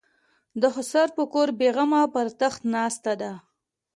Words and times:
د 0.61 0.63
خسر 0.75 1.07
په 1.17 1.23
کور 1.33 1.49
بېغمه 1.59 2.01
پر 2.13 2.27
تخت 2.41 2.61
ناسته 2.75 3.13
ده. 3.21 3.33